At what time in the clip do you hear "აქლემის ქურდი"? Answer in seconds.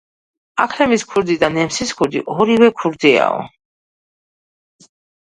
0.61-1.35